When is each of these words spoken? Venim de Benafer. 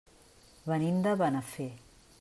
Venim 0.71 0.97
de 1.09 1.15
Benafer. 1.21 1.71